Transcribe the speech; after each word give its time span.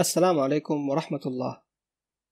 السلام 0.00 0.40
عليكم 0.40 0.88
ورحمة 0.88 1.20
الله. 1.26 1.62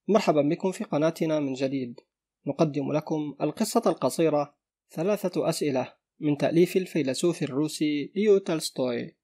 مرحبا 0.09 0.43
بكم 0.43 0.73
في 0.73 0.85
قناتنا 0.85 1.41
من 1.41 1.55
جديد. 1.55 2.01
نقدم 2.47 2.93
لكم 2.93 3.37
القصة 3.41 3.83
القصيرة 3.87 4.55
ثلاثة 4.91 5.49
أسئلة 5.49 5.95
من 6.21 6.37
تأليف 6.37 6.77
الفيلسوف 6.77 7.43
الروسي 7.43 8.13
ليو 8.17 8.39
تولستوي. 8.39 9.17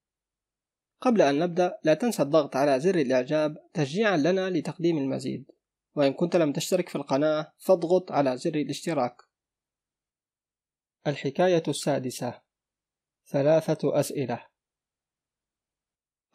قبل 1.01 1.23
أن 1.23 1.39
نبدأ 1.39 1.79
لا 1.85 1.95
تنسى 1.95 2.23
الضغط 2.23 2.57
على 2.57 2.81
زر 2.81 2.95
الإعجاب 2.95 3.57
تشجيعا 3.75 4.17
لنا 4.17 4.51
لتقديم 4.51 4.99
المزيد. 4.99 5.51
وإن 5.95 6.13
كنت 6.13 6.37
لم 6.37 6.53
تشترك 6.53 6.89
في 6.89 6.97
القناة 6.97 7.53
فاضغط 7.59 8.13
على 8.13 8.37
زر 8.37 8.55
الاشتراك. 8.55 9.23
الحكاية 11.07 11.63
السادسة 11.69 12.41
ثلاثة 13.27 14.01
أسئلة 14.01 14.47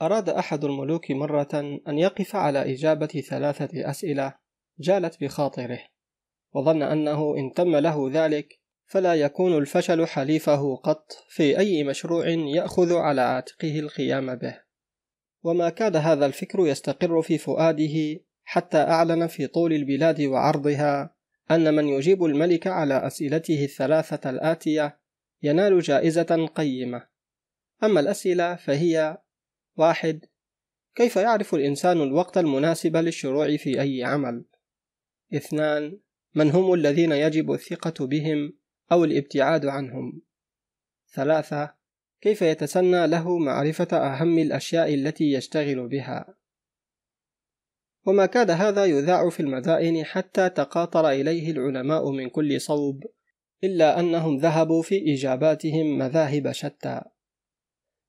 أراد 0.05 0.29
أحد 0.29 0.63
الملوك 0.63 1.11
مرة 1.11 1.79
أن 1.88 1.97
يقف 1.97 2.35
على 2.35 2.73
إجابة 2.73 3.07
ثلاثة 3.07 3.89
أسئلة 3.89 4.35
جالت 4.80 5.23
بخاطره، 5.23 5.80
وظن 6.53 6.81
أنه 6.81 7.35
إن 7.38 7.53
تم 7.53 7.75
له 7.75 8.09
ذلك 8.13 8.59
فلا 8.85 9.16
يكون 9.16 9.58
الفشل 9.58 10.08
حليفه 10.08 10.75
قط 10.75 11.11
في 11.30 11.59
أي 11.59 11.84
مشروع 11.84 12.27
يأخذ 12.30 12.94
على 12.94 13.21
عاتقه 13.21 13.80
القيام 13.80 14.35
به. 14.35 14.59
وما 15.44 15.70
كاد 15.70 15.95
هذا 15.95 16.25
الفكر 16.25 16.67
يستقر 16.67 17.22
في 17.22 17.38
فؤاده 17.38 18.20
حتى 18.44 18.77
أعلن 18.77 19.27
في 19.27 19.47
طول 19.47 19.73
البلاد 19.73 20.22
وعرضها 20.22 21.16
أن 21.52 21.73
من 21.73 21.88
يجيب 21.88 22.23
الملك 22.23 22.67
على 22.67 23.08
أسئلته 23.08 23.63
الثلاثة 23.63 24.30
الآتية 24.30 24.99
ينال 25.44 25.80
جائزة 25.80 26.49
قيمة. 26.55 27.08
أما 27.83 27.99
الأسئلة 27.99 28.55
فهي 28.55 29.17
واحد 29.77 30.26
كيف 30.95 31.16
يعرف 31.16 31.55
الإنسان 31.55 32.02
الوقت 32.02 32.38
المناسب 32.38 32.98
للشروع 32.98 33.58
في 33.58 33.81
أي 33.81 34.04
عمل؟ 34.04 34.45
اثنان 35.34 36.00
من 36.36 36.52
هم 36.52 36.73
الذين 36.73 37.11
يجب 37.11 37.52
الثقة 37.52 38.06
بهم 38.08 38.53
أو 38.92 39.03
الابتعاد 39.03 39.66
عنهم؟ 39.66 40.22
ثلاثة 41.14 41.73
كيف 42.22 42.42
يتسنى 42.42 43.08
له 43.08 43.38
معرفة 43.38 43.97
أهم 43.97 44.39
الأشياء 44.39 44.94
التي 44.94 45.31
يشتغل 45.31 45.88
بها؟ 45.88 46.36
وما 48.06 48.25
كاد 48.25 48.52
هذا 48.52 48.86
يذاع 48.86 49.30
في 49.30 49.40
المدائن 49.40 50.06
حتى 50.06 50.50
تقاطر 50.50 51.09
إليه 51.09 51.52
العلماء 51.52 52.12
من 52.12 52.30
كل 52.30 52.62
صوب 52.62 53.03
إلا 53.64 54.00
أنهم 54.00 54.38
ذهبوا 54.38 54.81
في 54.81 55.14
إجاباتهم 55.14 55.97
مذاهب 55.97 56.52
شتى 56.52 57.02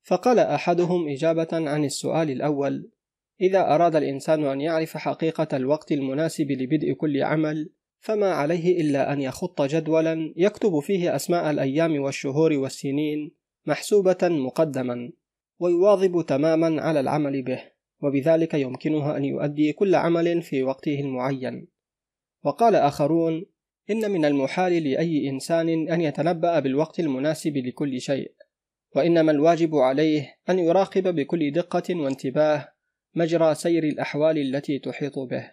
فقال 0.04 0.38
أحدهم 0.38 1.08
إجابة 1.08 1.48
عن 1.52 1.84
السؤال 1.84 2.30
الأول 2.30 2.90
إذا 3.40 3.74
أراد 3.74 3.96
الإنسان 3.96 4.44
أن 4.44 4.60
يعرف 4.60 4.96
حقيقة 4.96 5.56
الوقت 5.56 5.92
المناسب 5.92 6.50
لبدء 6.50 6.92
كل 6.92 7.22
عمل 7.22 7.70
فما 8.00 8.30
عليه 8.30 8.80
إلا 8.80 9.12
أن 9.12 9.20
يخط 9.20 9.62
جدولا 9.62 10.34
يكتب 10.36 10.80
فيه 10.80 11.16
أسماء 11.16 11.50
الأيام 11.50 12.00
والشهور 12.02 12.52
والسنين 12.52 13.30
محسوبة 13.66 14.18
مقدما 14.22 15.12
ويواظب 15.58 16.24
تماما 16.26 16.82
على 16.82 17.00
العمل 17.00 17.42
به 17.42 17.62
وبذلك 18.02 18.54
يمكنه 18.54 19.16
أن 19.16 19.24
يؤدي 19.24 19.72
كل 19.72 19.94
عمل 19.94 20.42
في 20.42 20.62
وقته 20.62 21.00
المعين. 21.00 21.68
وقال 22.44 22.74
آخرون 22.74 23.46
إن 23.90 24.10
من 24.10 24.24
المحال 24.24 24.72
لأي 24.72 25.28
إنسان 25.28 25.68
أن 25.88 26.00
يتنبأ 26.00 26.60
بالوقت 26.60 27.00
المناسب 27.00 27.56
لكل 27.56 28.00
شيء. 28.00 28.32
وإنما 28.94 29.32
الواجب 29.32 29.74
عليه 29.74 30.34
أن 30.50 30.58
يراقب 30.58 31.14
بكل 31.14 31.52
دقة 31.52 31.94
وانتباه 31.94 32.68
مجرى 33.14 33.54
سير 33.54 33.84
الأحوال 33.84 34.38
التي 34.38 34.78
تحيط 34.78 35.18
به. 35.18 35.50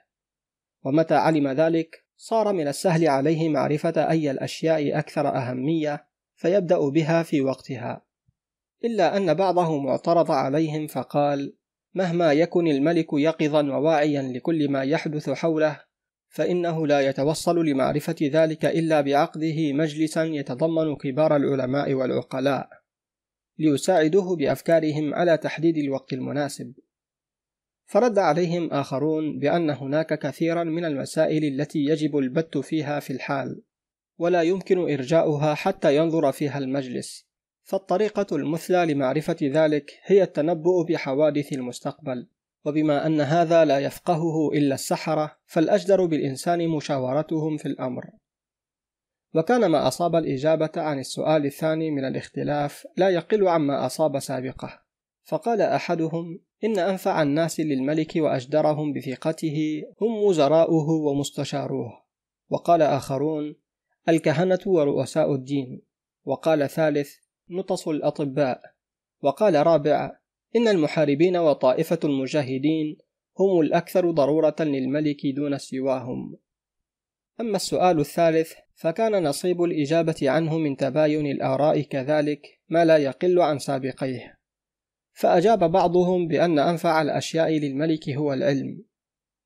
ومتى 0.83 1.15
علم 1.15 1.47
ذلك؟ 1.47 2.05
صار 2.17 2.53
من 2.53 2.67
السهل 2.67 3.07
عليه 3.07 3.49
معرفة 3.49 4.09
أي 4.09 4.31
الأشياء 4.31 4.99
أكثر 4.99 5.35
أهمية 5.35 6.07
فيبدأ 6.35 6.89
بها 6.89 7.23
في 7.23 7.41
وقتها. 7.41 8.05
إلا 8.85 9.17
أن 9.17 9.33
بعضهم 9.33 9.87
اعترض 9.87 10.31
عليهم 10.31 10.87
فقال 10.87 11.55
مهما 11.93 12.33
يكن 12.33 12.67
الملك 12.67 13.07
يقظا 13.13 13.63
وواعيا 13.63 14.21
لكل 14.21 14.71
ما 14.71 14.83
يحدث 14.83 15.29
حوله 15.29 15.79
فإنه 16.29 16.87
لا 16.87 16.99
يتوصل 16.99 17.65
لمعرفة 17.65 18.15
ذلك 18.21 18.65
إلا 18.65 19.01
بعقده 19.01 19.73
مجلسا 19.73 20.23
يتضمن 20.23 20.95
كبار 20.95 21.35
العلماء 21.35 21.93
والعقلاء. 21.93 22.80
ليساعدوه 23.61 24.35
بأفكارهم 24.35 25.13
على 25.13 25.37
تحديد 25.37 25.77
الوقت 25.77 26.13
المناسب. 26.13 26.73
فرد 27.85 28.17
عليهم 28.19 28.73
آخرون 28.73 29.39
بأن 29.39 29.69
هناك 29.69 30.19
كثيرا 30.19 30.63
من 30.63 30.85
المسائل 30.85 31.43
التي 31.43 31.79
يجب 31.79 32.17
البت 32.17 32.57
فيها 32.57 32.99
في 32.99 33.13
الحال 33.13 33.61
ولا 34.17 34.41
يمكن 34.41 34.79
إرجاؤها 34.79 35.53
حتى 35.53 35.95
ينظر 35.95 36.31
فيها 36.31 36.57
المجلس. 36.57 37.25
فالطريقة 37.63 38.35
المثلى 38.35 38.93
لمعرفة 38.93 39.37
ذلك 39.41 39.99
هي 40.03 40.23
التنبؤ 40.23 40.83
بحوادث 40.83 41.53
المستقبل 41.53 42.27
وبما 42.65 43.05
أن 43.05 43.21
هذا 43.21 43.65
لا 43.65 43.79
يفقهه 43.79 44.51
إلا 44.53 44.75
السحرة 44.75 45.37
فالأجدر 45.45 46.05
بالإنسان 46.05 46.67
مشاورتهم 46.67 47.57
في 47.57 47.65
الأمر. 47.65 48.03
وكان 49.35 49.65
ما 49.65 49.87
أصاب 49.87 50.15
الإجابة 50.15 50.71
عن 50.75 50.99
السؤال 50.99 51.45
الثاني 51.45 51.91
من 51.91 52.05
الاختلاف 52.05 52.87
لا 52.97 53.09
يقل 53.09 53.47
عما 53.47 53.85
أصاب 53.85 54.19
سابقه. 54.19 54.81
فقال 55.23 55.61
أحدهم 55.61 56.39
إن 56.63 56.79
أنفع 56.79 57.21
الناس 57.21 57.59
للملك 57.59 58.15
وأجدرهم 58.15 58.93
بثقته 58.93 59.83
هم 60.01 60.23
وزراؤه 60.23 60.89
ومستشاروه. 60.89 62.01
وقال 62.49 62.81
آخرون 62.81 63.55
الكهنة 64.09 64.59
ورؤساء 64.65 65.35
الدين. 65.35 65.81
وقال 66.25 66.69
ثالث 66.69 67.15
نطس 67.49 67.87
الأطباء. 67.87 68.61
وقال 69.21 69.67
رابع 69.67 70.11
إن 70.55 70.67
المحاربين 70.67 71.37
وطائفة 71.37 71.99
المجاهدين 72.03 72.97
هم 73.39 73.59
الأكثر 73.59 74.11
ضرورة 74.11 74.55
للملك 74.59 75.27
دون 75.35 75.57
سواهم. 75.57 76.37
أما 77.41 77.55
السؤال 77.55 77.99
الثالث 77.99 78.53
فكان 78.75 79.23
نصيب 79.23 79.63
الإجابة 79.63 80.15
عنه 80.21 80.57
من 80.57 80.77
تباين 80.77 81.25
الآراء 81.25 81.81
كذلك 81.81 82.59
ما 82.69 82.85
لا 82.85 82.97
يقل 82.97 83.41
عن 83.41 83.59
سابقيه. 83.59 84.37
فأجاب 85.13 85.71
بعضهم 85.71 86.27
بأن 86.27 86.59
أنفع 86.59 87.01
الأشياء 87.01 87.49
للملك 87.49 88.09
هو 88.09 88.33
العلم. 88.33 88.83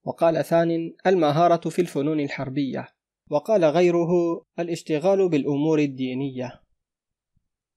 وقال 0.04 0.46
ثان 0.46 0.94
المهارة 1.08 1.70
في 1.70 1.82
الفنون 1.82 2.20
الحربية. 2.20 2.88
وقال 3.30 3.66
غيره 3.66 4.10
الاشتغال 4.60 5.30
بالأمور 5.30 5.80
الدينية. 5.80 6.62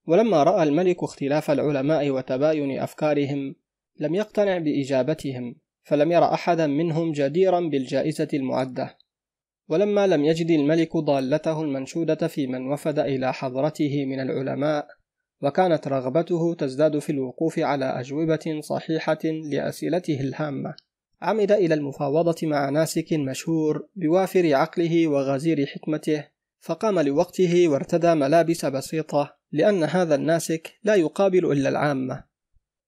ولما 0.07 0.43
رأى 0.43 0.63
الملك 0.63 1.03
اختلاف 1.03 1.51
العلماء 1.51 2.11
وتباين 2.11 2.79
أفكارهم 2.81 3.55
لم 3.99 4.15
يقتنع 4.15 4.59
بإجابتهم 4.59 5.55
فلم 5.83 6.13
ير 6.13 6.25
أحدا 6.25 6.67
منهم 6.67 7.13
جديرا 7.13 7.61
بالجائزة 7.61 8.29
المعدة. 8.35 8.99
ولما 9.69 10.07
لم 10.07 10.25
يجد 10.25 10.51
الملك 10.51 10.97
ضالته 10.97 11.63
المنشودة 11.63 12.29
في 12.29 12.47
من 12.47 12.73
وفد 12.73 12.99
إلى 12.99 13.33
حضرته 13.33 14.05
من 14.07 14.21
العلماء 14.21 14.87
وكانت 15.43 15.89
رغبته 15.89 16.55
تزداد 16.55 16.99
في 16.99 17.13
الوقوف 17.13 17.59
على 17.59 17.85
أجوبة 17.85 18.61
صحيحة 18.61 19.19
لأسئلته 19.25 20.21
الهامة. 20.21 20.75
عمد 21.23 21.53
إلى 21.53 21.75
المفاوضة 21.75 22.37
مع 22.43 22.71
ناسك 22.71 23.13
مشهور 23.13 23.89
بوافر 23.97 24.55
عقله 24.55 25.09
وغزير 25.09 25.67
حكمته 25.67 26.25
فقام 26.61 26.99
لوقته 27.01 27.69
وارتدى 27.69 28.15
ملابس 28.15 28.65
بسيطة 28.65 29.37
لأن 29.53 29.85
هذا 29.85 30.15
الناسك 30.15 30.79
لا 30.85 30.95
يقابل 30.95 31.53
إلا 31.53 31.69
العامة. 31.69 32.25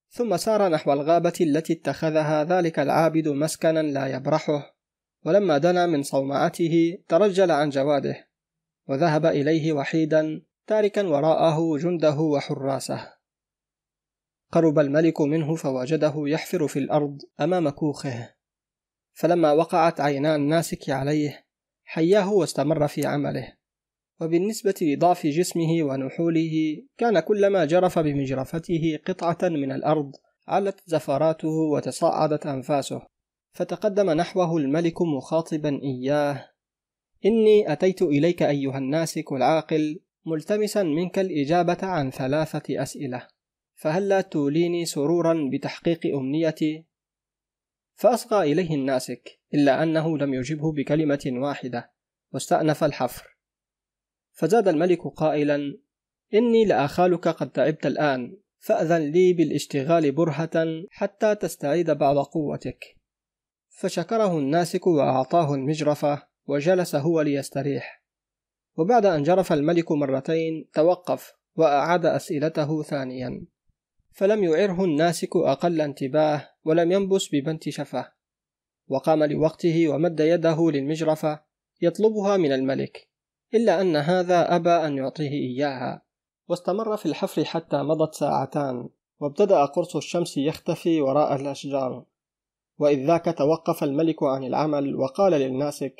ثم 0.09 0.37
سار 0.37 0.69
نحو 0.69 0.93
الغابة 0.93 1.33
التي 1.41 1.73
اتخذها 1.73 2.43
ذلك 2.43 2.79
العابد 2.79 3.27
مسكنا 3.27 3.81
لا 3.81 4.07
يبرحه. 4.07 4.80
ولما 5.25 5.57
دنا 5.57 5.87
من 5.87 6.03
صومعته 6.03 6.97
ترجل 7.07 7.51
عن 7.51 7.69
جواده 7.69 8.27
وذهب 8.87 9.25
إليه 9.25 9.73
وحيدا 9.73 10.41
تاركا 10.67 11.07
وراءه 11.07 11.77
جنده 11.77 12.19
وحراسه. 12.19 13.13
قرب 14.51 14.79
الملك 14.79 15.21
منه 15.21 15.55
فوجده 15.55 16.13
يحفر 16.17 16.67
في 16.67 16.79
الأرض 16.79 17.17
أمام 17.39 17.69
كوخه. 17.69 18.33
فلما 19.13 19.51
وقعت 19.51 20.01
عينا 20.01 20.35
الناسك 20.35 20.89
عليه 20.89 21.45
حياه 21.83 22.33
واستمر 22.33 22.87
في 22.87 23.05
عمله. 23.05 23.53
وبالنسبة 24.21 24.75
لضعف 24.81 25.27
جسمه 25.27 25.83
ونحوله 25.83 26.83
كان 26.97 27.19
كلما 27.19 27.65
جرف 27.65 27.99
بمجرفته 27.99 28.99
قطعة 29.07 29.49
من 29.49 29.71
الأرض 29.71 30.11
علت 30.47 30.79
زفراته 30.85 31.47
وتصاعدت 31.47 32.45
أنفاسه. 32.45 33.10
فتقدم 33.51 34.09
نحوه 34.09 34.57
الملك 34.57 35.01
مخاطبا 35.01 35.79
إياه. 35.83 36.49
إني 37.25 37.71
أتيت 37.71 38.01
إليك 38.01 38.43
أيها 38.43 38.77
الناسك 38.77 39.31
العاقل 39.31 39.99
ملتمسا 40.25 40.83
منك 40.83 41.19
الإجابة 41.19 41.77
عن 41.81 42.11
ثلاثة 42.11 42.83
أسئلة. 42.83 43.27
فهل 43.75 44.09
لا 44.09 44.21
توليني 44.21 44.85
سرورا 44.85 45.49
بتحقيق 45.53 46.15
أمنيتي؟ 46.15 46.85
فأصغى 47.93 48.51
إليه 48.51 48.75
الناسك 48.75 49.39
إلا 49.53 49.83
أنه 49.83 50.17
لم 50.17 50.33
يجبه 50.33 50.71
بكلمة 50.73 51.21
واحدة 51.27 51.91
واستأنف 52.33 52.83
الحفر. 52.83 53.37
فزاد 54.31 54.67
الملك 54.67 55.07
قائلا 55.07 55.77
إني 56.33 56.65
لآخالك 56.65 57.27
قد 57.27 57.51
تعبت 57.51 57.85
الآن 57.85 58.37
فأذن 58.59 59.11
لي 59.11 59.33
بالاشتغال 59.33 60.11
برهة 60.11 60.65
حتى 60.89 61.35
تستعيد 61.35 61.91
بعض 61.91 62.17
قوتك. 62.17 63.00
فشكره 63.71 64.37
الناسك 64.37 64.87
وأعطاه 64.87 65.53
المجرفة 65.53 66.23
وجلس 66.47 66.95
هو 66.95 67.21
ليستريح. 67.21 68.03
وبعد 68.77 69.05
أن 69.05 69.23
جرف 69.23 69.53
الملك 69.53 69.91
مرتين 69.91 70.69
توقف 70.73 71.33
وأعاد 71.55 72.05
أسئلته 72.05 72.83
ثانيا. 72.83 73.45
فلم 74.13 74.43
يعره 74.43 74.83
الناسك 74.83 75.35
أقل 75.35 75.81
انتباه 75.81 76.49
ولم 76.63 76.91
ينبس 76.91 77.29
ببنت 77.33 77.69
شفه. 77.69 78.11
وقام 78.87 79.23
لوقته 79.23 79.87
ومد 79.87 80.19
يده 80.19 80.71
للمجرفة 80.71 81.43
يطلبها 81.81 82.37
من 82.37 82.51
الملك 82.51 83.09
إلا 83.53 83.81
أن 83.81 83.95
هذا 83.95 84.55
أبى 84.55 84.69
أن 84.69 84.97
يعطيه 84.97 85.31
إياها. 85.31 86.01
واستمر 86.47 86.97
في 86.97 87.05
الحفر 87.05 87.45
حتى 87.45 87.77
مضت 87.77 88.15
ساعتان 88.15 88.89
وابتدأ 89.19 89.65
قرص 89.65 89.95
الشمس 89.95 90.37
يختفي 90.37 91.01
وراء 91.01 91.35
الأشجار. 91.35 92.05
وإذ 92.81 93.07
ذاك 93.07 93.35
توقف 93.37 93.83
الملك 93.83 94.23
عن 94.23 94.43
العمل 94.43 94.95
وقال 94.95 95.33
للناسك 95.33 95.95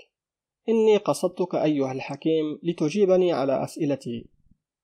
إني 0.70 0.98
قصدتك 0.98 1.56
أيها 1.56 1.92
الحكيم 1.92 2.60
لتجيبني 2.64 3.34
على 3.34 3.64
أسئلتي 3.64 4.26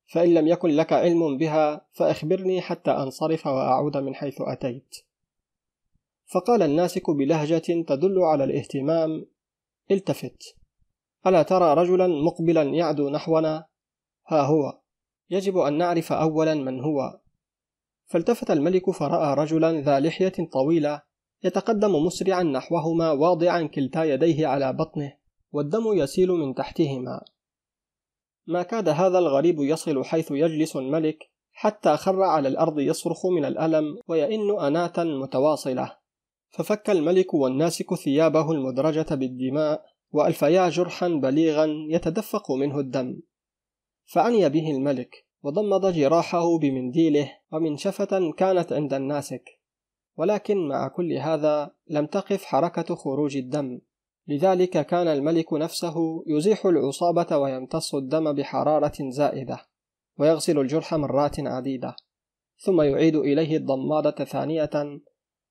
فإن 0.07 0.33
لم 0.33 0.47
يكن 0.47 0.69
لك 0.69 0.94
علم 0.94 1.38
بها 1.38 1.88
فأخبرني 1.91 2.61
حتى 2.61 2.91
أنصرف 2.91 3.47
وأعود 3.47 3.97
من 3.97 4.15
حيث 4.15 4.35
أتيت. 4.41 4.95
فقال 6.25 6.61
الناسك 6.61 7.09
بلهجة 7.09 7.83
تدل 7.88 8.19
على 8.19 8.44
الاهتمام 8.44 9.25
التفت. 9.91 10.55
ألا 11.27 11.44
ترى 11.44 11.73
رجلا 11.73 12.07
مقبلا 12.07 12.63
يعدو 12.63 13.09
نحونا؟ 13.09 13.65
ها 14.27 14.41
هو. 14.41 14.79
يجب 15.29 15.57
أن 15.57 15.77
نعرف 15.77 16.11
أولا 16.13 16.53
من 16.53 16.79
هو. 16.79 17.19
فالتفت 18.05 18.51
الملك 18.51 18.89
فرأى 18.89 19.33
رجلا 19.33 19.81
ذا 19.81 19.99
لحية 19.99 20.49
طويلة 20.51 21.06
يتقدم 21.44 22.06
مسرعا 22.06 22.44
نحوهما 22.44 23.12
واضعا 23.12 23.62
كلتا 23.62 24.04
يديه 24.04 24.48
على 24.48 24.74
بطنه 24.74 25.13
والدم 25.51 25.94
يسيل 25.94 26.31
من 26.31 26.56
تحتهما. 26.56 27.22
ما 28.48 28.63
كاد 28.63 28.89
هذا 28.89 29.19
الغريب 29.19 29.60
يصل 29.60 30.04
حيث 30.04 30.31
يجلس 30.31 30.75
الملك 30.75 31.30
حتى 31.51 31.98
خر 31.98 32.24
على 32.24 32.48
الأرض 32.48 32.80
يصرخ 32.80 33.25
من 33.25 33.45
الألم 33.45 34.00
ويئن 34.07 34.60
أناة 34.60 34.94
متواصلة. 34.98 35.98
ففك 36.50 36.89
الملك 36.89 37.34
والناسك 37.34 37.94
ثيابه 37.94 38.51
المدرجة 38.51 39.16
بالدماء 39.16 39.86
وألفيا 40.12 40.69
جرحا 40.69 41.07
بليغا 41.07 41.68
يتدفق 41.90 42.51
منه 42.51 42.80
الدم. 42.80 43.19
فعني 44.06 44.50
به 44.50 44.72
الملك 44.72 45.25
وضمد 45.44 45.94
جراحه 45.94 46.57
بمنديله 46.57 47.31
ومن 47.51 47.78
شفة 47.78 48.31
كانت 48.38 48.74
عند 48.74 48.94
الناسك. 48.94 49.56
ولكن 50.18 50.68
مع 50.68 50.88
كل 50.88 51.14
هذا 51.14 51.72
لم 51.88 52.06
تقف 52.06 52.44
حركة 52.44 52.96
خروج 52.96 53.38
الدم. 53.38 53.80
لذلك 54.28 54.86
كان 54.86 55.08
الملك 55.08 55.54
نفسه 55.54 56.24
يزيح 56.28 56.66
العصابة 56.66 57.38
ويمتص 57.38 57.96
الدم 57.96 58.34
بحرارة 58.34 59.10
زائدة 59.10 59.60
ويغسل 60.18 60.60
الجرح 60.60 60.94
مرات 60.94 61.40
عديدة 61.40 61.96
ثم 62.58 62.81
يعيد 62.81 63.16
إليه 63.16 63.58
الضمادة 63.58 64.25
ثانية 64.25 65.00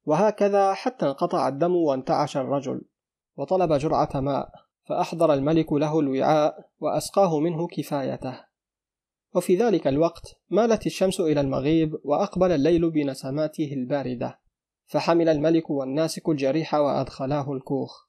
وهكذا 0.04 0.72
حتى 0.72 1.06
انقطع 1.06 1.48
الدم 1.48 1.76
وانتعش 1.76 2.36
الرجل 2.36 2.82
وطلب 3.36 3.72
جرعة 3.72 4.10
ماء 4.14 4.50
فأحضر 4.84 5.34
الملك 5.34 5.72
له 5.72 6.00
الوعاء 6.00 6.70
وأسقاه 6.80 7.40
منه 7.40 7.66
كفايته. 7.66 8.40
وفي 9.34 9.56
ذلك 9.56 9.86
الوقت 9.86 10.36
مالت 10.50 10.86
الشمس 10.86 11.20
إلى 11.20 11.40
المغيب 11.40 11.98
وأقبل 12.04 12.52
الليل 12.52 12.90
بنسماته 12.90 13.72
الباردة. 13.72 14.38
فحمل 14.86 15.28
الملك 15.28 15.70
والناسك 15.70 16.28
الجريح 16.28 16.74
وأدخلاه 16.74 17.52
الكوخ. 17.52 18.06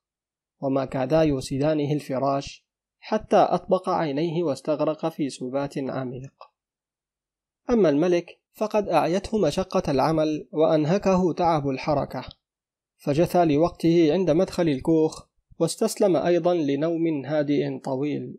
وما 0.60 0.86
كادا 0.86 1.22
يوسدانه 1.22 1.94
الفراش 1.94 2.68
حتى 3.00 3.38
أطبق 3.38 3.90
عينيه 3.90 4.44
واستغرق 4.44 5.10
في 5.10 5.30
سبات 5.30 5.78
عميق. 5.78 6.34
أما 7.70 7.90
الملك 7.90 8.42
فقد 8.54 8.90
أعيته 8.90 9.38
مشقة 9.38 9.92
العمل 9.92 10.48
وأنهكه 10.52 11.34
تعب 11.34 11.70
الحركة. 11.70 12.24
فجثى 12.98 13.46
لوقته 13.46 14.14
عند 14.14 14.32
مدخل 14.32 14.70
الكوخ 14.70 15.28
واستسلم 15.60 16.16
أيضا 16.16 16.54
لنوم 16.54 17.26
هادئ 17.26 17.80
طويل. 17.80 18.38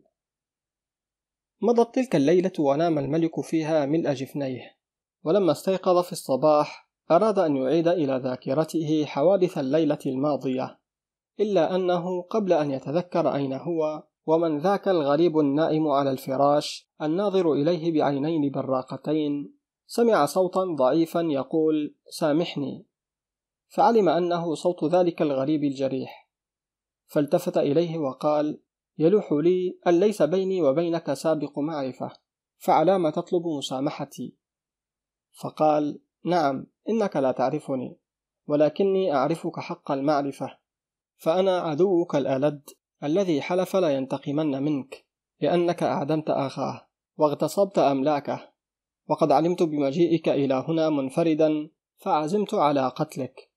مضت 1.61 1.95
تلك 1.95 2.15
الليلة 2.15 2.51
ونام 2.59 2.99
الملك 2.99 3.41
فيها 3.41 3.85
ملء 3.85 4.13
جفنيه. 4.13 4.77
ولما 5.23 5.51
استيقظ 5.51 6.03
في 6.03 6.11
الصباح 6.11 6.88
أراد 7.11 7.39
أن 7.39 7.55
يعيد 7.55 7.87
إلى 7.87 8.21
ذاكرته 8.23 9.05
حوادث 9.05 9.57
الليلة 9.57 9.99
الماضية 10.05 10.79
إلا 11.39 11.75
أنه 11.75 12.21
قبل 12.21 12.53
أن 12.53 12.71
يتذكر 12.71 13.35
أين 13.35 13.53
هو 13.53 14.03
ومن 14.25 14.59
ذاك 14.59 14.87
الغريب 14.87 15.39
النائم 15.39 15.87
على 15.87 16.11
الفراش 16.11 16.89
الناظر 17.01 17.53
إليه 17.53 17.93
بعينين 17.93 18.51
براقتين 18.51 19.59
سمع 19.91 20.25
صوتا 20.25 20.63
ضعيفا 20.79 21.19
يقول 21.19 21.95
سامحني. 22.09 22.87
فعلم 23.67 24.09
أنه 24.09 24.55
صوت 24.55 24.83
ذلك 24.83 25.21
الغريب 25.21 25.63
الجريح. 25.63 26.29
فالتفت 27.05 27.57
إليه 27.57 27.97
وقال 27.97 28.61
يلوح 28.97 29.31
لي 29.31 29.79
أن 29.87 29.99
ليس 29.99 30.21
بيني 30.21 30.61
وبينك 30.61 31.13
سابق 31.13 31.59
معرفة 31.59 32.11
فعلام 32.57 33.09
تطلب 33.09 33.47
مسامحتي. 33.57 34.37
فقال 35.41 36.01
نعم 36.25 36.67
إنك 36.89 37.15
لا 37.15 37.31
تعرفني 37.31 37.99
ولكني 38.47 39.13
أعرفك 39.15 39.59
حق 39.59 39.91
المعرفة 39.91 40.57
فأنا 41.17 41.59
عدوك 41.59 42.15
الألد 42.15 42.69
الذي 43.03 43.41
حلف 43.41 43.75
لا 43.75 43.89
ينتقمن 43.89 44.63
منك 44.63 45.05
لأنك 45.41 45.83
أعدمت 45.83 46.29
أخاه 46.29 46.87
واغتصبت 47.17 47.79
أملاكه 47.79 48.49
وقد 49.09 49.31
علمت 49.31 49.63
بمجيئك 49.63 50.29
إلى 50.29 50.65
هنا 50.67 50.89
منفردا 50.89 51.69
فعزمت 51.97 52.53
على 52.53 52.87
قتلك. 52.87 53.51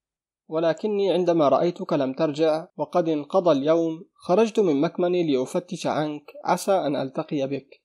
ولكني 0.49 1.13
عندما 1.13 1.49
رأيتك 1.49 1.93
لم 1.93 2.13
ترجع 2.13 2.67
وقد 2.77 3.09
انقضى 3.09 3.53
اليوم 3.53 4.05
خرجت 4.15 4.61
من 4.61 4.81
مكمني 4.81 5.33
لأفتش 5.33 5.87
عنك 5.87 6.33
عسى 6.45 6.73
أن 6.73 6.97
ألتقي 6.97 7.47
بك. 7.47 7.82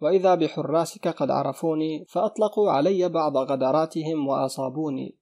وإذا 0.00 0.34
بحراسك 0.34 1.08
قد 1.08 1.30
عرفوني 1.30 2.04
فأطلقوا 2.08 2.70
علي 2.70 3.08
بعض 3.08 3.36
غدراتهم 3.36 4.28
وأصابوني. 4.28 5.18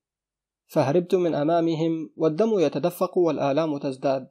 فهربت 0.66 1.14
من 1.14 1.34
أمامهم 1.34 2.10
والدم 2.16 2.58
يتدفق 2.58 3.18
والآلام 3.18 3.78
تزداد 3.78 4.28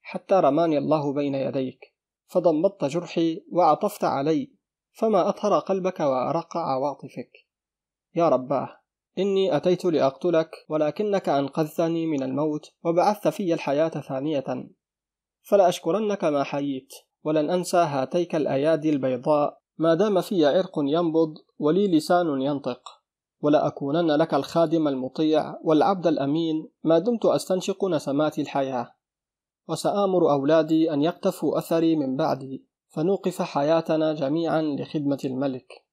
حتى 0.00 0.34
رماني 0.34 0.78
الله 0.78 1.12
بين 1.12 1.34
يديك. 1.34 1.94
فضمدت 2.26 2.84
جرحي 2.84 3.44
وعطفت 3.52 4.04
علي 4.04 4.52
فما 4.92 5.28
أطهر 5.28 5.58
قلبك 5.58 6.00
وأرق 6.00 6.56
عواطفك. 6.56 7.30
يا 8.14 8.28
رباه 8.28 8.80
إني 9.18 9.56
أتيت 9.56 9.84
لأقتلك 9.84 10.50
ولكنك 10.68 11.28
أنقذتني 11.28 12.06
من 12.06 12.22
الموت 12.22 12.70
وبعثت 12.84 13.28
في 13.28 13.54
الحياة 13.54 13.88
ثانية. 13.88 14.68
فلا 15.42 15.68
أشكرنك 15.68 16.24
ما 16.24 16.44
حييت 16.44 16.94
ولن 17.24 17.50
أنسى 17.50 17.76
هاتيك 17.76 18.34
الأيادي 18.34 18.90
البيضاء 18.90 19.60
ما 19.78 19.94
دام 19.94 20.20
في 20.20 20.46
عرق 20.46 20.72
ينبض 20.76 21.38
ولي 21.58 21.96
لسان 21.96 22.40
ينطق 22.42 22.98
ولأكونن 23.40 24.10
لك 24.10 24.34
الخادم 24.34 24.88
المطيع 24.88 25.56
والعبد 25.64 26.06
الأمين 26.06 26.68
ما 26.84 26.98
دمت 26.98 27.26
أستنشق 27.26 27.84
نسمات 27.84 28.38
الحياة. 28.38 28.94
وسآمر 29.68 30.32
أولادي 30.32 30.92
أن 30.92 31.02
يقتفوا 31.02 31.58
أثري 31.58 31.96
من 31.96 32.16
بعدي 32.16 32.64
فنوقف 32.88 33.42
حياتنا 33.42 34.14
جميعا 34.14 34.62
لخدمة 34.62 35.18
الملك. 35.24 35.84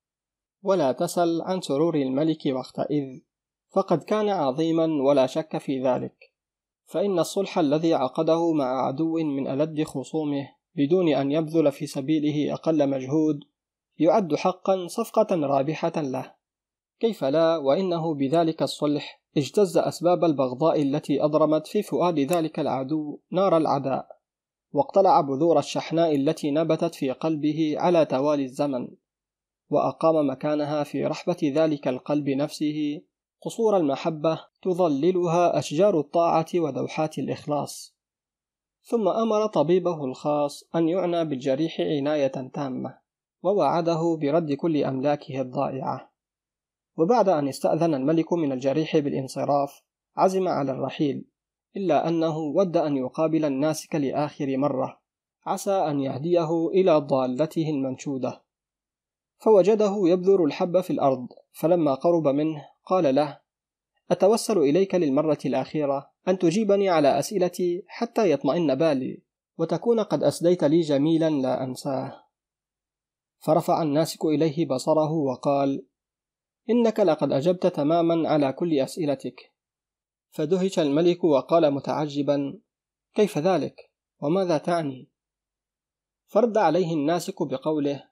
ولا 0.64 0.92
تسل 0.92 1.42
عن 1.42 1.62
سرور 1.62 1.96
الملك 1.96 2.42
وقتئذ 2.46 3.22
فقد 3.76 4.04
كان 4.04 4.30
عظيما 4.30 4.86
ولا 5.08 5.26
شك 5.26 5.58
في 5.58 5.84
ذلك. 5.84 6.18
فإن 6.86 7.20
الصلح 7.20 7.60
الذي 7.60 7.94
عقده 7.94 8.54
مع 8.54 8.88
عدو 8.88 9.18
من 9.18 9.48
ألد 9.48 9.84
خصومه 9.84 10.50
بدون 10.76 11.14
أن 11.14 11.32
يبذل 11.32 11.72
في 11.72 11.88
سبيله 11.88 12.54
أقل 12.54 12.90
مجهود 12.90 13.40
يعد 14.00 14.36
حقا 14.36 14.88
صفقة 14.88 15.36
رابحة 15.36 16.02
له. 16.02 16.34
كيف 17.00 17.24
لا؟ 17.24 17.58
وإنه 17.58 18.14
بذلك 18.14 18.62
الصلح 18.62 19.22
اجتز 19.38 19.78
أسباب 19.78 20.24
البغضاء 20.24 20.82
التي 20.82 21.24
أضرمت 21.24 21.68
في 21.68 21.84
فؤاد 21.84 22.20
ذلك 22.20 22.60
العدو 22.60 23.20
نار 23.32 23.58
العداء. 23.58 24.08
واقتلع 24.74 25.22
بذور 25.22 25.60
الشحناء 25.60 26.16
التي 26.16 26.52
نبتت 26.52 26.96
في 26.96 27.12
قلبه 27.12 27.76
على 27.78 28.06
توالي 28.06 28.44
الزمن 28.44 28.88
وأقام 29.70 30.30
مكانها 30.30 30.84
في 30.84 31.06
رحبة 31.06 31.38
ذلك 31.56 31.88
القلب 31.88 32.30
نفسه. 32.30 33.02
قصور 33.42 33.78
المحبة 33.78 34.40
تظللها 34.62 35.60
أشجار 35.60 36.00
الطاعة 36.00 36.48
ودوحات 36.56 37.18
الإخلاص. 37.18 37.96
ثم 38.84 39.08
أمر 39.08 39.48
طبيبه 39.48 40.06
الخاص 40.06 40.64
أن 40.76 40.90
يعنى 40.90 41.26
بالجريح 41.26 41.82
عناية 41.82 42.52
تامة. 42.54 43.05
ووعده 43.46 44.18
برد 44.22 44.54
كل 44.54 44.84
أملاكه 44.84 45.42
الضائعة. 45.42 46.12
وبعد 46.98 47.30
أن 47.30 47.48
استأذن 47.48 47.94
الملك 47.94 48.34
من 48.34 48.52
الجريح 48.52 48.98
بالانصراف 48.98 49.82
عزم 50.18 50.48
على 50.48 50.72
الرحيل 50.72 51.26
إلا 51.78 52.08
أنه 52.08 52.38
ود 52.38 52.78
أن 52.78 52.98
يقابل 52.98 53.46
الناسك 53.46 53.96
لآخر 53.96 54.58
مرة. 54.58 55.00
عسى 55.46 55.72
أن 55.72 56.00
يهديه 56.00 56.68
إلى 56.68 56.98
ضالته 56.98 57.70
المنشودة. 57.70 58.42
فوجده 59.38 59.96
يبذر 60.06 60.44
الحب 60.44 60.82
في 60.82 60.94
الأرض 60.94 61.28
فلما 61.52 61.94
قرب 61.94 62.28
منه 62.28 62.66
قال 62.86 63.16
له 63.16 63.40
أتوسل 64.12 64.58
إليك 64.58 64.96
للمرة 64.96 65.38
الأخيرة 65.46 66.12
أن 66.28 66.40
تجيبني 66.40 66.90
على 66.90 67.20
أسئلتي 67.20 67.84
حتى 67.88 68.32
يطمئن 68.32 68.76
بالي 68.76 69.24
وتكون 69.58 70.00
قد 70.00 70.24
أسديت 70.24 70.64
لي 70.64 70.82
جميلا 70.82 71.30
لا 71.30 71.64
أنساه. 71.64 72.25
فرفع 73.46 73.82
الناسك 73.82 74.26
إليه 74.26 74.68
بصره 74.68 75.12
وقال 75.12 75.86
إنك 76.70 77.00
لقد 77.00 77.32
أجبت 77.32 77.68
تماما 77.68 78.30
على 78.30 78.54
كل 78.54 78.80
أسئلتك. 78.80 79.54
فدهش 80.30 80.80
الملك 80.80 81.24
وقال 81.24 81.72
متعجبا 81.72 82.60
كيف 83.14 83.38
ذلك؟ 83.38 83.92
وماذا 84.22 84.58
تعني؟ 84.58 85.10
فرد 86.26 86.58
عليه 86.58 86.94
الناسك 86.94 87.44
بقوله 87.44 88.04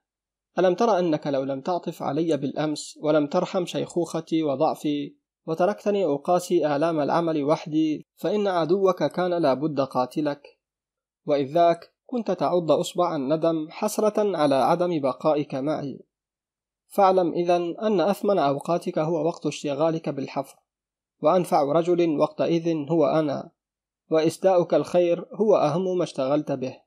ألم 0.60 0.76
تر 0.76 1.00
أنك 1.00 1.28
لو 1.28 1.44
لم 1.44 1.62
تعطف 1.62 2.04
علي 2.04 2.38
بالأمس 2.38 2.98
ولم 3.02 3.28
ترحم 3.28 3.66
شيخوختي 3.66 4.44
وضعفي 4.44 5.16
وتركتني 5.46 6.06
أقاسي 6.06 6.76
آلام 6.76 7.00
العمل 7.00 7.44
وحدي 7.44 8.06
فإن 8.16 8.48
عدوك 8.48 9.04
كان 9.04 9.34
لابد 9.34 9.82
قاتلك. 9.82 10.60
وإذ 11.26 11.54
ذاك 11.54 11.93
كنت 12.14 12.32
تعض 12.32 12.72
أصبع 12.72 13.16
الندم 13.16 13.68
حسرة 13.70 14.38
على 14.38 14.56
عدم 14.56 15.00
بقائك 15.00 15.56
معي. 15.56 16.00
فاعلم 16.88 17.34
إذا 17.34 17.56
أن 17.56 18.02
أثمن 18.02 18.40
أوقاتك 18.40 19.00
هو 19.00 19.26
وقت 19.26 19.46
اشتغالك 19.46 20.10
بالحفر 20.10 20.56
وأنفع 21.22 21.64
رجل 21.64 22.20
وقتئذ 22.20 22.90
هو 22.92 23.06
أنا 23.06 23.52
وإسداؤك 24.12 24.74
الخير 24.74 25.26
هو 25.34 25.56
أهم 25.56 25.98
ما 25.98 26.04
اشتغلت 26.04 26.52
به. 26.52 26.78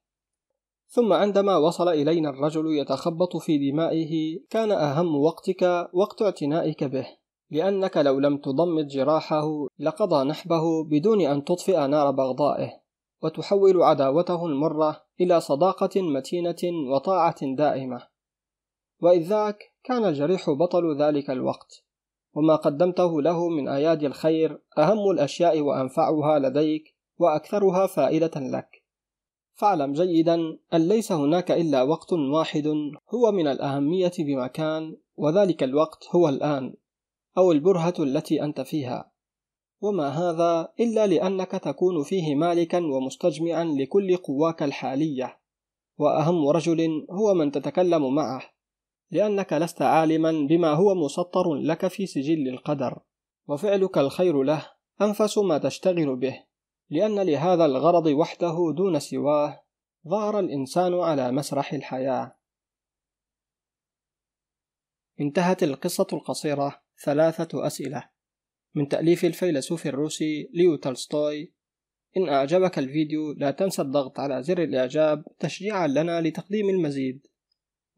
ثم 0.88 1.12
عندما 1.12 1.56
وصل 1.56 1.88
إلينا 1.88 2.30
الرجل 2.30 2.66
يتخبط 2.66 3.36
في 3.36 3.70
دمائه 3.70 4.40
كان 4.50 4.72
أهم 4.72 5.16
وقتك 5.16 5.88
وقت 5.92 6.22
اعتنائك 6.22 6.84
به 6.84 7.06
لأنك 7.50 7.96
لو 7.96 8.18
لم 8.18 8.36
تضمد 8.36 8.86
جراحه 8.86 9.66
لقضى 9.78 10.24
نحبه 10.24 10.84
بدون 10.84 11.20
أن 11.20 11.44
تطفئ 11.44 11.86
نار 11.86 12.10
بغضائه. 12.10 12.85
وتحول 13.22 13.82
عداوته 13.82 14.46
المرة 14.46 15.04
إلى 15.20 15.40
صداقة 15.40 16.02
متينة 16.02 16.90
وطاعة 16.92 17.54
دائمة. 17.56 18.08
وإذ 19.00 19.22
ذاك 19.22 19.58
كان 19.84 20.04
الجريح 20.04 20.50
بطل 20.50 21.02
ذلك 21.02 21.30
الوقت 21.30 21.84
وما 22.34 22.56
قدمته 22.56 23.22
له 23.22 23.48
من 23.48 23.68
أيادي 23.68 24.06
الخير 24.06 24.62
أهم 24.78 25.10
الأشياء 25.10 25.60
وأنفعها 25.60 26.38
لديك 26.38 26.96
وأكثرها 27.18 27.86
فائدة 27.86 28.40
لك. 28.40 28.82
فاعلم 29.54 29.92
جيدا 29.92 30.34
أن 30.74 30.88
ليس 30.88 31.12
هناك 31.12 31.50
إلا 31.50 31.82
وقت 31.82 32.12
واحد 32.12 32.66
هو 33.14 33.32
من 33.32 33.46
الأهمية 33.46 34.12
بمكان 34.18 34.96
وذلك 35.16 35.62
الوقت 35.62 36.08
هو 36.10 36.28
الآن 36.28 36.74
أو 37.38 37.52
البرهة 37.52 37.94
التي 37.98 38.42
أنت 38.42 38.60
فيها. 38.60 39.15
وما 39.80 40.08
هذا 40.08 40.72
إلا 40.80 41.06
لأنك 41.06 41.50
تكون 41.50 42.02
فيه 42.02 42.34
مالكا 42.34 42.78
ومستجمعا 42.78 43.64
لكل 43.64 44.16
قواك 44.16 44.62
الحالية 44.62 45.40
وأهم 45.98 46.48
رجل 46.48 47.06
هو 47.10 47.34
من 47.34 47.52
تتكلم 47.52 48.14
معه 48.14 48.42
لأنك 49.10 49.52
لست 49.52 49.82
عالما 49.82 50.46
بما 50.48 50.72
هو 50.72 50.94
مسطر 50.94 51.54
لك 51.54 51.88
في 51.88 52.06
سجل 52.06 52.48
القدر. 52.48 52.98
وفعلك 53.48 53.98
الخير 53.98 54.42
له 54.42 54.70
أنفس 55.00 55.38
ما 55.38 55.58
تشتغل 55.58 56.16
به 56.16 56.44
لأن 56.90 57.20
لهذا 57.20 57.64
الغرض 57.64 58.06
وحده 58.06 58.72
دون 58.76 58.98
سواه 58.98 59.62
ظهر 60.08 60.38
الإنسان 60.38 60.94
على 60.94 61.32
مسرح 61.32 61.72
الحياة. 61.72 62.36
انتهت 65.20 65.62
القصة 65.62 66.06
القصيرة 66.12 66.82
ثلاثة 67.04 67.66
أسئلة. 67.66 68.15
من 68.76 68.88
تأليف 68.88 69.24
الفيلسوف 69.24 69.86
الروسي 69.86 70.50
ليو 70.54 70.76
تولستوي. 70.76 71.52
إن 72.16 72.28
أعجبك 72.28 72.78
الفيديو 72.78 73.32
لا 73.32 73.50
تنسى 73.50 73.82
الضغط 73.82 74.20
على 74.20 74.42
زر 74.42 74.62
الإعجاب 74.62 75.24
تشجيعا 75.38 75.86
لنا 75.86 76.20
لتقديم 76.20 76.68
المزيد. 76.68 77.26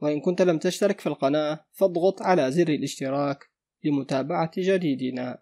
وإن 0.01 0.21
كنت 0.21 0.43
لم 0.43 0.59
تشترك 0.59 1.01
في 1.01 1.07
القناة 1.07 1.65
فاضغط 1.73 2.23
على 2.23 2.51
زر 2.51 2.69
الاشتراك 2.69 3.39
لمتابعة 3.85 4.51
جديدنا. 4.59 5.39